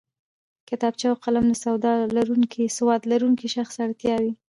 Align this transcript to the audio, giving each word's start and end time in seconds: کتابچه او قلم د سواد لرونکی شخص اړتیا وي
کتابچه 0.69 1.05
او 1.11 1.15
قلم 1.23 1.45
د 1.49 1.53
سواد 2.77 3.01
لرونکی 3.11 3.47
شخص 3.55 3.75
اړتیا 3.85 4.15
وي 4.23 4.33